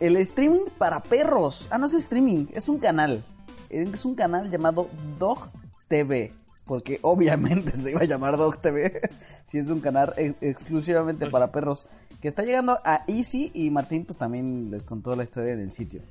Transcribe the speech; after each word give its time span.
el 0.00 0.16
streaming 0.16 0.66
para 0.78 1.00
perros. 1.00 1.68
Ah, 1.70 1.78
no 1.78 1.86
es 1.86 1.94
streaming, 1.94 2.46
es 2.52 2.68
un 2.68 2.78
canal. 2.78 3.22
Es 3.68 4.04
un 4.04 4.14
canal 4.14 4.50
llamado 4.50 4.88
Dog 5.18 5.48
TV. 5.88 6.32
Porque 6.64 6.98
obviamente 7.02 7.72
se 7.76 7.90
iba 7.90 8.00
a 8.00 8.04
llamar 8.04 8.36
Dog 8.36 8.60
TV. 8.60 9.00
si 9.44 9.58
es 9.58 9.68
un 9.68 9.80
canal 9.80 10.12
ex- 10.16 10.36
exclusivamente 10.40 11.28
para 11.28 11.52
perros. 11.52 11.86
Que 12.20 12.28
está 12.28 12.42
llegando 12.42 12.78
a 12.84 13.04
Easy. 13.06 13.50
Y 13.54 13.70
Martín, 13.70 14.04
pues 14.04 14.18
también 14.18 14.70
les 14.70 14.82
contó 14.84 15.14
la 15.16 15.24
historia 15.24 15.52
en 15.52 15.60
el 15.60 15.72
sitio. 15.72 16.02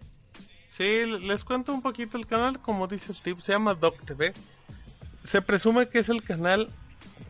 Sí, 0.71 1.05
les 1.05 1.43
cuento 1.43 1.73
un 1.73 1.81
poquito 1.81 2.17
el 2.17 2.25
canal, 2.25 2.61
como 2.61 2.87
dice 2.87 3.13
Steve, 3.13 3.41
se 3.41 3.51
llama 3.51 3.73
Doc 3.73 4.01
TV. 4.05 4.31
Se 5.25 5.41
presume 5.41 5.89
que 5.89 5.99
es 5.99 6.07
el 6.09 6.23
canal 6.23 6.69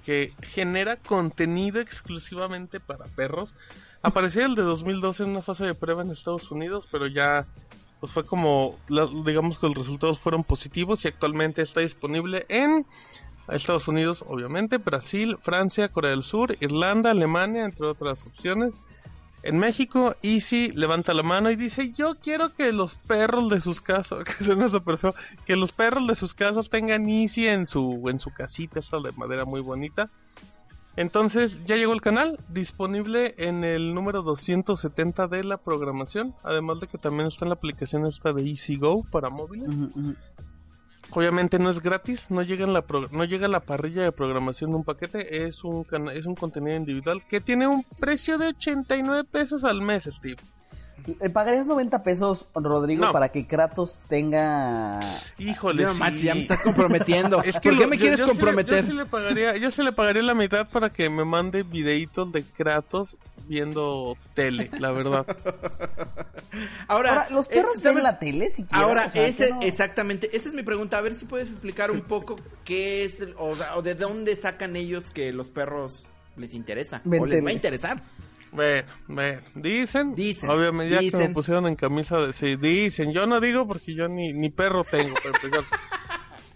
que 0.05 0.33
genera 0.41 0.97
contenido 0.97 1.79
exclusivamente 1.79 2.79
para 2.79 3.05
perros. 3.05 3.55
Apareció 4.01 4.45
el 4.45 4.55
de 4.55 4.63
2012 4.63 5.23
en 5.23 5.29
una 5.29 5.41
fase 5.41 5.65
de 5.65 5.75
prueba 5.75 6.03
en 6.03 6.11
Estados 6.11 6.51
Unidos, 6.51 6.87
pero 6.91 7.07
ya 7.07 7.45
pues 7.99 8.13
fue 8.13 8.23
como, 8.23 8.77
digamos 9.25 9.59
que 9.59 9.67
los 9.67 9.77
resultados 9.77 10.19
fueron 10.19 10.43
positivos 10.43 11.03
y 11.03 11.09
actualmente 11.09 11.61
está 11.61 11.81
disponible 11.81 12.45
en 12.47 12.85
Estados 13.49 13.87
Unidos, 13.87 14.23
obviamente, 14.27 14.77
Brasil, 14.77 15.37
Francia, 15.41 15.89
Corea 15.89 16.11
del 16.11 16.23
Sur, 16.23 16.55
Irlanda, 16.61 17.11
Alemania, 17.11 17.65
entre 17.65 17.87
otras 17.87 18.25
opciones. 18.25 18.75
En 19.41 19.57
México, 19.57 20.15
Easy 20.21 20.71
levanta 20.71 21.13
la 21.13 21.23
mano 21.23 21.49
y 21.49 21.55
dice, 21.55 21.91
yo 21.91 22.15
quiero 22.15 22.53
que 22.53 22.73
los 22.73 22.95
perros 22.95 23.49
de 23.49 23.61
sus 23.61 23.79
casas, 23.79 24.23
que 24.25 24.43
suena 24.43 24.67
que 25.45 25.55
los 25.55 25.71
perros 25.71 26.07
de 26.07 26.15
sus 26.15 26.33
casas 26.33 26.69
tengan 26.69 27.09
Easy 27.09 27.47
en 27.47 27.65
su, 27.65 28.03
en 28.09 28.19
su 28.19 28.31
casita, 28.31 28.79
esta 28.79 28.99
de 28.99 29.11
madera 29.13 29.45
muy 29.45 29.61
bonita. 29.61 30.09
Entonces 30.97 31.63
ya 31.65 31.77
llegó 31.77 31.93
el 31.93 32.01
canal, 32.01 32.37
disponible 32.49 33.33
en 33.37 33.63
el 33.63 33.93
número 33.93 34.21
270 34.21 35.29
de 35.29 35.45
la 35.45 35.57
programación, 35.57 36.35
además 36.43 36.81
de 36.81 36.87
que 36.87 36.97
también 36.97 37.27
está 37.27 37.45
en 37.45 37.49
la 37.49 37.55
aplicación 37.55 38.05
esta 38.05 38.33
de 38.33 38.43
Easy 38.43 38.75
Go 38.75 39.05
para 39.09 39.29
móviles. 39.29 39.69
Obviamente 41.11 41.57
no 41.59 41.69
es 41.71 41.81
gratis, 41.81 42.29
no 42.29 42.41
llega 42.43 42.65
en 42.65 42.73
la 42.73 42.81
pro- 42.83 43.07
no 43.11 43.23
llega 43.25 43.47
a 43.47 43.49
la 43.49 43.59
parrilla 43.61 44.03
de 44.03 44.11
programación 44.11 44.69
de 44.71 44.77
un 44.77 44.83
paquete, 44.83 45.45
es 45.47 45.63
un 45.63 45.85
es 46.13 46.25
un 46.25 46.35
contenido 46.35 46.75
individual 46.77 47.23
que 47.27 47.41
tiene 47.41 47.67
un 47.67 47.83
precio 47.99 48.37
de 48.37 48.47
89 48.49 49.23
pesos 49.23 49.63
al 49.63 49.81
mes, 49.81 50.03
Steve. 50.05 50.37
¿Le 51.21 51.29
pagarías 51.29 51.65
90 51.65 52.03
pesos, 52.03 52.45
Rodrigo, 52.53 53.05
No. 53.05 53.11
para 53.13 53.29
que 53.29 53.47
Kratos 53.47 54.01
tenga... 54.09 54.99
Híjole, 55.39 55.83
No, 55.83 55.93
sí. 56.13 56.25
ya 56.25 56.35
me 56.35 56.41
estás 56.41 56.61
comprometiendo. 56.61 57.41
Es 57.43 57.57
que 57.59 57.69
¿Por 57.69 57.77
qué 57.77 57.83
lo- 57.85 57.89
me 57.89 57.95
yo- 57.97 58.01
quieres 58.01 58.19
yo 58.19 58.25
sí 58.25 58.31
le- 58.31 58.37
comprometer? 58.37 58.83
yo, 58.85 58.91
sí 58.91 58.97
le 58.97 59.05
pagaría, 59.05 59.57
yo 59.57 59.71
sí 59.71 59.81
le 59.81 59.93
pagaría 59.93 60.21
la 60.23 60.35
mitad 60.35 60.67
para 60.67 60.89
que 60.91 61.09
me 61.09 61.23
mande 61.23 61.63
videitos 61.63 62.31
de 62.33 62.43
Kratos 62.43 63.17
viendo 63.47 64.17
tele, 64.35 64.69
la 64.79 64.91
verdad. 64.91 65.25
Ahora, 66.87 67.09
Ahora, 67.13 67.27
¿los 67.29 67.47
eh, 67.47 67.49
perros 67.55 67.73
ven 67.75 67.83
¿sabes? 67.83 68.03
la 68.03 68.19
tele 68.19 68.49
siquiera? 68.49 68.83
Ahora, 68.83 69.05
O 69.07 69.11
sea, 69.11 69.27
ese, 69.27 69.53
exactamente, 69.61 70.29
esa 70.35 70.49
es 70.49 70.55
mi 70.55 70.63
pregunta. 70.63 70.97
A 70.97 71.01
ver 71.01 71.15
si 71.15 71.25
puedes 71.25 71.49
explicar 71.49 71.91
un 71.91 72.01
poco 72.01 72.35
qué 72.65 73.05
es, 73.05 73.19
el- 73.21 73.33
o, 73.37 73.55
o 73.75 73.81
de 73.81 73.95
dónde 73.95 74.35
sacan 74.35 74.75
ellos 74.75 75.11
que 75.11 75.31
los 75.33 75.51
perros 75.51 76.07
les 76.37 76.53
interesa. 76.53 77.01
Ven 77.05 77.21
o 77.21 77.25
les 77.25 77.43
va 77.45 77.49
a 77.49 77.53
interesar. 77.53 78.01
Bueno, 78.51 78.87
bueno, 79.07 79.41
dicen, 79.53 80.15
Dicen, 80.15 80.49
obviamente 80.49 80.91
ya 80.95 80.99
que 80.99 81.05
dicen. 81.05 81.19
me 81.19 81.29
pusieron 81.29 81.67
en 81.67 81.75
camisa 81.75 82.17
de 82.17 82.33
sí, 82.33 82.55
dicen, 82.55 83.11
yo 83.13 83.27
no 83.27 83.39
digo 83.39 83.67
porque 83.67 83.93
yo 83.93 84.07
ni, 84.07 84.33
ni 84.33 84.49
perro 84.49 84.83
tengo 84.83 85.15
empezar. 85.23 85.63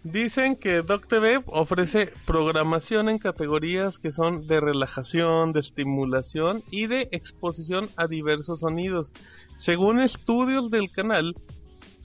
Dicen 0.04 0.58
que 0.58 0.82
Doc 0.82 1.08
TV 1.08 1.42
ofrece 1.48 2.12
programación 2.26 3.08
en 3.08 3.18
categorías 3.18 3.98
que 3.98 4.12
son 4.12 4.48
de 4.48 4.60
relajación, 4.60 5.54
de 5.54 5.62
estimulación 5.62 6.62
y 6.70 6.88
de 6.88 7.08
exposición 7.14 7.88
a 7.96 8.08
diversos 8.08 8.60
sonidos. 8.60 9.14
Según 9.58 10.02
estudios 10.02 10.70
del 10.70 10.92
canal, 10.92 11.36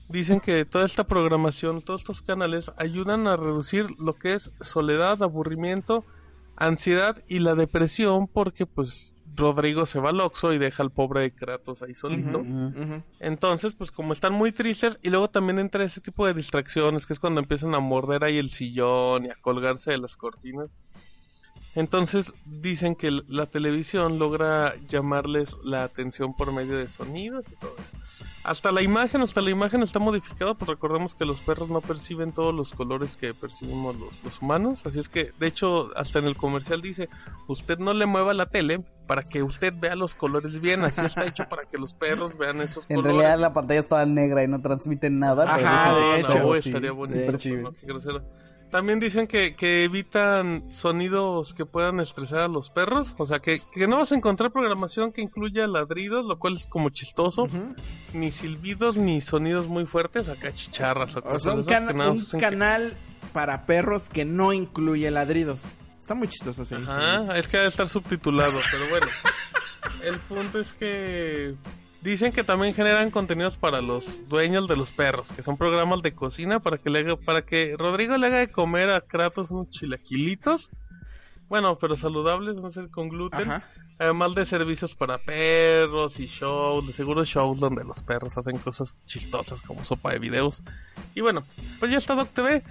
dicen 0.08 0.38
que 0.38 0.64
toda 0.64 0.86
esta 0.86 1.08
programación, 1.08 1.80
todos 1.82 2.02
estos 2.02 2.22
canales 2.22 2.70
ayudan 2.78 3.26
a 3.26 3.36
reducir 3.36 3.86
lo 3.98 4.12
que 4.12 4.34
es 4.34 4.52
soledad, 4.60 5.20
aburrimiento, 5.20 6.04
ansiedad 6.54 7.22
y 7.26 7.40
la 7.40 7.56
depresión 7.56 8.28
porque 8.28 8.64
pues 8.64 9.12
Rodrigo 9.34 9.86
se 9.86 10.00
va 10.00 10.10
al 10.10 10.20
Oxxo 10.20 10.52
y 10.52 10.58
deja 10.58 10.82
al 10.82 10.90
pobre 10.90 11.32
Kratos 11.32 11.82
ahí 11.82 11.94
solito. 11.94 12.44
Entonces, 13.20 13.72
pues 13.74 13.90
como 13.90 14.12
están 14.12 14.32
muy 14.32 14.52
tristes 14.52 14.98
y 15.02 15.10
luego 15.10 15.28
también 15.30 15.58
entra 15.58 15.84
ese 15.84 16.00
tipo 16.00 16.26
de 16.26 16.34
distracciones, 16.34 17.06
que 17.06 17.12
es 17.12 17.20
cuando 17.20 17.40
empiezan 17.40 17.74
a 17.74 17.80
morder 17.80 18.24
ahí 18.24 18.38
el 18.38 18.50
sillón 18.50 19.26
y 19.26 19.30
a 19.30 19.36
colgarse 19.40 19.90
de 19.92 19.98
las 19.98 20.16
cortinas. 20.16 20.70
Entonces 21.78 22.32
dicen 22.44 22.96
que 22.96 23.10
la 23.28 23.46
televisión 23.46 24.18
logra 24.18 24.74
llamarles 24.88 25.54
la 25.62 25.84
atención 25.84 26.34
por 26.34 26.52
medio 26.52 26.76
de 26.76 26.88
sonidos 26.88 27.44
y 27.52 27.54
todo 27.56 27.74
eso. 27.78 27.96
Hasta 28.42 28.72
la 28.72 28.82
imagen, 28.82 29.20
hasta 29.22 29.40
la 29.40 29.50
imagen 29.50 29.82
está 29.84 29.98
modificada, 30.00 30.54
pues 30.54 30.68
recordemos 30.68 31.14
que 31.14 31.24
los 31.24 31.40
perros 31.40 31.68
no 31.70 31.80
perciben 31.80 32.32
todos 32.32 32.52
los 32.54 32.72
colores 32.72 33.16
que 33.16 33.32
percibimos 33.32 33.94
los, 33.96 34.08
los 34.24 34.42
humanos, 34.42 34.86
así 34.86 34.98
es 34.98 35.08
que 35.08 35.32
de 35.38 35.46
hecho 35.46 35.90
hasta 35.96 36.18
en 36.18 36.24
el 36.24 36.36
comercial 36.36 36.80
dice, 36.82 37.08
usted 37.46 37.78
no 37.78 37.94
le 37.94 38.06
mueva 38.06 38.34
la 38.34 38.46
tele 38.46 38.82
para 39.06 39.22
que 39.22 39.42
usted 39.44 39.72
vea 39.78 39.94
los 39.94 40.14
colores 40.16 40.60
bien, 40.60 40.82
así 40.82 41.00
está 41.02 41.26
hecho 41.26 41.44
para 41.48 41.62
que 41.64 41.78
los 41.78 41.94
perros 41.94 42.36
vean 42.38 42.60
esos 42.60 42.84
En 42.88 42.96
colores. 42.96 43.16
realidad 43.18 43.38
la 43.38 43.52
pantalla 43.52 43.80
estaba 43.80 44.04
negra 44.06 44.42
y 44.42 44.48
no 44.48 44.60
transmite 44.60 45.10
nada. 45.10 45.44
Ajá, 45.44 45.94
de 45.94 46.00
que 46.00 46.20
hecho. 46.32 46.46
no, 46.46 46.54
sí- 46.60 46.68
estaría 46.70 46.90
sí 46.90 46.96
bonito. 46.96 47.56
¿no? 47.62 47.72
Qué 47.72 47.86
grosero. 47.86 48.22
También 48.70 49.00
dicen 49.00 49.26
que, 49.26 49.56
que 49.56 49.84
evitan 49.84 50.64
sonidos 50.70 51.54
que 51.54 51.64
puedan 51.64 52.00
estresar 52.00 52.40
a 52.40 52.48
los 52.48 52.68
perros. 52.70 53.14
O 53.16 53.24
sea, 53.24 53.38
que, 53.40 53.62
que 53.72 53.86
no 53.88 53.96
vas 53.96 54.12
a 54.12 54.14
encontrar 54.14 54.52
programación 54.52 55.10
que 55.12 55.22
incluya 55.22 55.66
ladridos, 55.66 56.26
lo 56.26 56.38
cual 56.38 56.56
es 56.56 56.66
como 56.66 56.90
chistoso. 56.90 57.46
Ni 58.12 58.30
silbidos, 58.30 58.96
ni 58.98 59.20
sonidos 59.22 59.68
muy 59.68 59.86
fuertes. 59.86 60.28
Acá 60.28 60.52
chicharras 60.52 61.16
o 61.16 61.20
O 61.20 61.22
cosas 61.22 61.42
sea, 61.64 61.80
un, 61.80 61.96
nada 61.96 62.10
un 62.10 62.26
que- 62.26 62.36
canal 62.36 62.94
para 63.32 63.64
perros 63.64 64.10
que 64.10 64.24
no 64.26 64.52
incluye 64.52 65.10
ladridos. 65.10 65.72
Está 65.98 66.14
muy 66.14 66.28
chistoso 66.28 66.62
ese. 66.62 66.76
Ajá, 66.76 67.38
es 67.38 67.48
que 67.48 67.56
ha 67.56 67.62
de 67.62 67.68
estar 67.68 67.88
subtitulado, 67.88 68.58
pero 68.70 68.84
bueno. 68.90 69.06
El 70.02 70.18
punto 70.20 70.58
es 70.60 70.72
que 70.74 71.54
dicen 72.00 72.32
que 72.32 72.44
también 72.44 72.74
generan 72.74 73.10
contenidos 73.10 73.56
para 73.56 73.80
los 73.82 74.26
dueños 74.28 74.68
de 74.68 74.76
los 74.76 74.92
perros, 74.92 75.32
que 75.32 75.42
son 75.42 75.56
programas 75.56 76.02
de 76.02 76.14
cocina 76.14 76.60
para 76.60 76.78
que 76.78 76.90
le 76.90 77.00
haga- 77.00 77.16
para 77.16 77.42
que 77.42 77.74
Rodrigo 77.76 78.16
le 78.16 78.26
haga 78.28 78.38
de 78.38 78.50
comer 78.50 78.90
a 78.90 79.00
Kratos 79.00 79.50
unos 79.50 79.70
chilaquilitos. 79.70 80.70
Bueno, 81.48 81.78
pero 81.78 81.96
saludables, 81.96 82.56
no 82.56 82.70
sé, 82.70 82.88
con 82.90 83.08
gluten. 83.08 83.50
Ajá. 83.50 83.64
Además 83.98 84.34
de 84.36 84.44
servicios 84.44 84.94
para 84.94 85.18
perros 85.18 86.20
y 86.20 86.26
shows, 86.26 86.86
de 86.86 86.92
seguro 86.92 87.24
shows 87.24 87.58
donde 87.58 87.82
los 87.84 88.00
perros 88.02 88.36
hacen 88.38 88.58
cosas 88.58 88.96
chistosas 89.04 89.60
como 89.62 89.84
sopa 89.84 90.12
de 90.12 90.20
videos. 90.20 90.62
Y 91.16 91.20
bueno, 91.20 91.44
pues 91.80 91.90
ya 91.90 91.98
está 91.98 92.14
Doc 92.14 92.28
TV. 92.32 92.62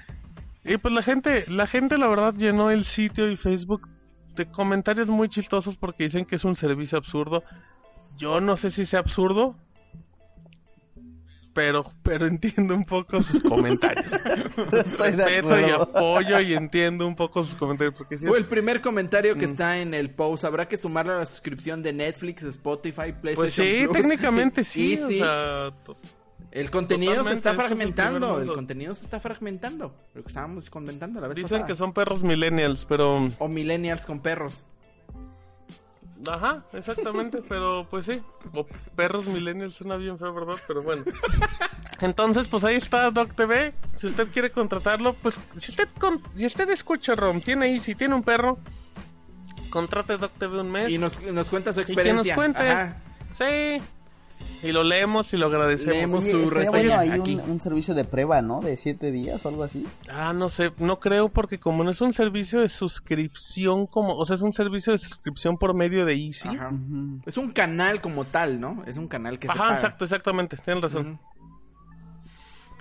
Y 0.64 0.78
pues 0.78 0.94
la 0.94 1.02
gente, 1.04 1.44
la 1.50 1.68
gente 1.68 1.98
la 1.98 2.08
verdad 2.08 2.34
llenó 2.36 2.72
el 2.72 2.86
sitio 2.86 3.30
y 3.30 3.36
Facebook 3.36 3.90
de 4.36 4.46
comentarios 4.50 5.08
muy 5.08 5.28
chistosos 5.28 5.76
porque 5.76 6.04
dicen 6.04 6.24
que 6.24 6.36
es 6.38 6.46
un 6.46 6.56
servicio 6.56 6.98
absurdo. 6.98 7.44
Yo 8.18 8.42
no 8.42 8.58
sé 8.58 8.72
si 8.72 8.86
sea 8.86 9.00
absurdo, 9.00 9.56
pero, 11.54 11.92
pero 12.04 12.28
entiendo 12.28 12.76
un 12.76 12.86
poco 12.86 13.22
sus 13.24 13.42
comentarios. 13.42 14.12
Respeto 14.72 15.60
y 15.60 15.72
apoyo 15.72 16.40
y 16.40 16.54
entiendo 16.54 17.08
un 17.08 17.16
poco 17.16 17.44
sus 17.44 17.56
comentarios 17.56 17.96
porque 17.96 18.18
sí 18.18 18.28
O 18.28 18.32
es- 18.32 18.38
el 18.38 18.46
primer 18.46 18.80
comentario 18.82 19.36
que 19.36 19.48
Mm. 19.48 19.50
está 19.50 19.80
en 19.80 19.94
el 19.96 20.12
post, 20.12 20.44
habrá 20.46 20.68
que 20.68 20.78
sumarlo 20.78 21.14
a 21.14 21.18
la 21.18 21.26
suscripción 21.26 21.82
de 21.82 21.94
Netflix, 21.94 22.44
Spotify, 22.44 23.12
PlayStation 23.20 23.36
Pues 23.36 23.54
sí, 23.56 23.80
Plus, 23.86 23.94
técnicamente 23.94 24.64
sí. 24.64 25.00
O 25.02 25.10
sea, 25.10 25.72
to- 25.84 25.98
El 26.52 26.70
contenido 26.70 27.24
se 27.24 27.34
está 27.34 27.34
esto 27.34 27.50
es 27.50 27.54
el 27.54 27.60
fragmentando, 27.60 28.42
el 28.42 28.48
contenido 28.54 28.94
se 28.96 29.04
está 29.04 29.20
fragmentando. 29.20 29.96
Lo 30.14 30.22
que 30.22 30.28
estábamos 30.28 30.70
comentando 30.70 31.20
la 31.20 31.28
vez 31.28 31.36
dicen 31.36 31.50
pasada. 31.50 31.66
que 31.68 31.76
son 31.76 31.92
perros 31.92 32.24
millennials, 32.24 32.86
pero... 32.86 33.28
O 33.40 33.48
millennials 33.48 34.06
con 34.06 34.20
perros. 34.20 34.66
Ajá, 36.26 36.64
exactamente, 36.74 37.42
pero 37.50 37.88
pues 37.90 38.06
sí. 38.06 38.22
O 38.54 38.66
perros 38.96 39.28
millennials 39.28 39.76
suena 39.76 39.98
bien 39.98 40.18
feo, 40.18 40.34
¿verdad? 40.34 40.56
Pero 40.68 40.82
bueno. 40.82 41.04
Entonces, 42.00 42.48
pues 42.48 42.64
ahí 42.64 42.76
está 42.76 43.10
Doc 43.12 43.36
TV. 43.36 43.74
Si 43.96 44.08
usted 44.08 44.28
quiere 44.32 44.52
contratarlo, 44.52 45.14
pues 45.14 45.40
si 45.58 45.72
usted 45.72 45.90
con... 46.00 46.22
si 46.36 46.46
usted 46.46 46.70
escucha 46.70 47.16
Rom, 47.16 47.42
tiene 47.42 47.66
ahí, 47.66 47.80
si 47.80 47.96
tiene 47.96 48.16
un 48.16 48.24
perro, 48.24 48.60
contrate 49.70 50.18
Doc 50.18 50.32
TV 50.38 50.62
un 50.62 50.72
mes. 50.72 50.90
Y 50.90 50.98
nos, 50.98 51.22
nos 51.22 51.50
cuenta 51.50 51.74
su 51.74 51.82
que 51.82 51.88
nos 51.88 51.90
experiencia. 51.92 52.36
cuente. 52.36 52.70
Ajá. 52.70 53.02
Sí. 53.32 53.82
Y 54.64 54.72
lo 54.72 54.84
leemos 54.84 55.32
y 55.34 55.38
lo 55.38 55.46
agradecemos. 55.48 56.24
Leemos 56.24 56.24
su 56.26 56.50
reseña 56.50 56.72
bueno 56.72 57.00
ahí 57.00 57.10
aquí. 57.12 57.36
un, 57.36 57.52
un 57.52 57.62
servicio 57.62 57.94
de 57.94 58.06
prueba, 58.06 58.42
¿no? 58.42 58.60
De 58.62 58.76
siete 58.78 59.12
días 59.12 59.46
o 59.46 59.50
algo 59.50 59.64
así. 59.64 59.86
Ah, 60.10 60.34
no 60.34 60.50
sé, 60.50 60.72
no 60.80 61.00
creo 61.00 61.30
porque 61.30 61.60
como 61.60 61.84
no 61.84 61.92
es 61.92 62.02
un 62.02 62.12
servicio 62.12 62.62
de 62.62 62.70
suscripción 62.70 63.86
como, 63.86 64.16
o 64.18 64.26
sea, 64.26 64.36
es 64.36 64.42
un 64.42 64.54
servicio 64.54 64.94
de 64.94 64.98
suscripción 65.00 65.58
por 65.58 65.76
medio 65.76 66.06
de 66.06 66.14
Easy. 66.16 66.50
Ajá. 66.50 66.72
Es 67.26 67.38
un 67.38 67.52
canal 67.52 68.02
como 68.02 68.26
tal, 68.26 68.60
¿no? 68.60 68.84
Es 68.88 68.98
un 68.98 69.08
canal 69.08 69.38
que 69.38 69.48
se 69.48 69.52
Ajá, 69.54 69.60
paga. 69.64 69.76
exacto, 69.76 70.06
exactamente, 70.06 70.58
tienes 70.58 70.84
razón. 70.84 71.20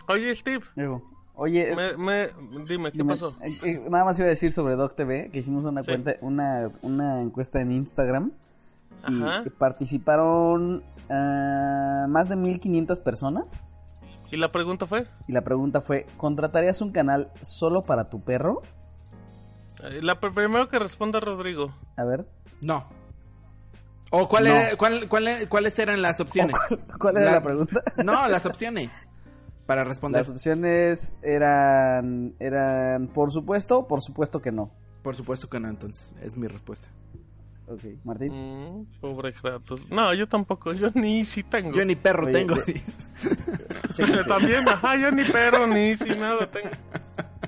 Oye, 0.08 0.34
Steve, 0.34 0.64
Digo, 0.76 1.02
Oye, 1.34 1.74
me, 1.76 1.96
me- 1.98 2.28
dime, 2.66 2.90
¿qué 2.92 2.98
dime, 2.98 3.12
pasó? 3.12 3.34
eh, 3.42 3.50
eh, 3.64 3.82
nada 3.90 4.06
más 4.06 4.18
iba 4.18 4.26
a 4.26 4.30
decir 4.30 4.52
sobre 4.52 4.74
Doc 4.76 4.94
TV, 4.96 5.28
que 5.30 5.40
hicimos 5.40 5.64
una 5.66 5.82
Sí. 5.82 5.88
cuenta, 5.88 6.14
una, 6.22 6.70
una 6.80 7.20
encuesta 7.20 7.60
en 7.60 7.72
Instagram 7.72 8.32
Y 9.08 9.50
participaron 9.50 10.82
ah, 11.10 12.06
más 12.08 12.28
de 12.28 12.36
1500 12.36 13.00
personas. 13.00 13.62
Y 14.30 14.36
la 14.36 14.50
pregunta 14.50 14.86
fue, 14.86 15.06
Y 15.28 15.32
la 15.32 15.42
pregunta 15.42 15.80
fue, 15.80 16.06
¿contratarías 16.16 16.80
un 16.80 16.90
canal 16.90 17.30
solo 17.42 17.82
para 17.84 18.10
tu 18.10 18.22
perro? 18.22 18.62
eh, 19.82 20.00
la 20.02 20.20
pr- 20.20 20.34
primero 20.34 20.68
que 20.68 20.78
responda 20.78 21.20
Rodrigo. 21.20 21.74
A 21.96 22.04
ver. 22.04 22.26
No. 22.62 22.88
¿O 24.10 24.28
cuál 24.28 24.44
No. 24.44 24.50
era- 24.50 24.76
cuál- 24.76 25.08
cuál- 25.08 25.48
cuáles 25.48 25.78
eran 25.78 26.00
las 26.02 26.18
opciones? 26.20 26.56
¿Cuál, 26.68 26.80
cuál 26.98 27.16
era 27.18 27.26
La- 27.26 27.32
la 27.32 27.42
pregunta? 27.44 27.82
No, 28.04 28.26
las 28.28 28.46
opciones. 28.46 29.06
Para 29.66 29.80
Las 29.82 29.88
responder. 29.88 30.30
opciones 30.30 31.16
eran, 31.22 32.34
eran, 32.38 33.08
por 33.08 33.32
supuesto, 33.32 33.86
por 33.88 34.00
supuesto 34.00 34.40
que 34.40 34.52
no. 34.52 34.70
Por 35.02 35.14
supuesto 35.16 35.48
que 35.48 35.58
no, 35.60 35.68
entonces. 35.68 36.14
Es 36.22 36.36
mi 36.36 36.46
respuesta. 36.48 36.88
Ok, 37.68 37.82
Martín. 38.04 38.32
Mm, 38.32 38.86
pobre 39.00 39.32
Kratos. 39.32 39.80
No, 39.90 40.14
yo 40.14 40.28
tampoco, 40.28 40.72
yo 40.72 40.90
ni 40.94 41.24
si 41.24 41.42
tengo. 41.42 41.72
Yo 41.72 41.84
ni 41.84 41.96
perro 41.96 42.24
Oye, 42.24 42.32
tengo. 42.32 42.54
de-. 42.54 42.80
También, 44.28 44.68
ajá, 44.68 44.96
yo 44.96 45.10
ni 45.10 45.24
perro, 45.24 45.66
ni 45.66 45.96
si 45.96 46.08
nada 46.18 46.48
tengo. 46.50 46.70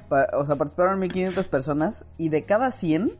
Pa- 0.09 0.27
o 0.35 0.45
sea, 0.47 0.57
participaron 0.57 0.99
1500 0.99 1.47
personas 1.49 2.07
y 2.17 2.31
de 2.31 2.45
cada 2.45 2.73
100, 2.73 3.13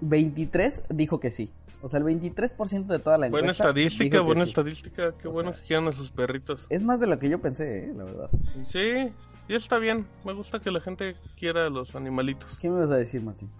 23 0.00 0.84
dijo 0.90 1.20
que 1.20 1.30
sí. 1.30 1.50
O 1.82 1.88
sea, 1.88 1.98
el 2.00 2.06
23% 2.06 2.86
de 2.86 2.98
toda 2.98 3.18
la 3.18 3.26
encuesta. 3.26 3.42
Buena 3.42 3.52
estadística, 3.52 4.20
buena 4.22 4.44
sí. 4.44 4.48
estadística. 4.50 5.12
Qué 5.18 5.28
O 5.28 5.32
bueno 5.32 5.52
sea- 5.52 5.60
que 5.60 5.66
quieran 5.66 5.88
a 5.88 5.92
sus 5.92 6.10
perritos. 6.10 6.66
Es 6.70 6.82
más 6.82 7.00
de 7.00 7.06
lo 7.06 7.18
que 7.18 7.28
yo 7.28 7.40
pensé, 7.42 7.90
eh, 7.90 7.92
la 7.94 8.04
verdad. 8.04 8.30
Sí, 8.66 9.12
y 9.48 9.54
está 9.54 9.78
bien. 9.78 10.06
Me 10.24 10.32
gusta 10.32 10.60
que 10.60 10.70
la 10.70 10.80
gente 10.80 11.16
quiera 11.36 11.66
a 11.66 11.70
los 11.70 11.94
animalitos. 11.94 12.58
¿Qué 12.60 12.70
me 12.70 12.80
vas 12.80 12.90
a 12.90 12.96
decir, 12.96 13.20
Martín? 13.22 13.50